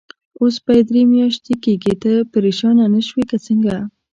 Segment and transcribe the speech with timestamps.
[0.41, 3.75] اوس به یې درې میاشتې کېږي، ته پرېشانه نه شوې که څنګه؟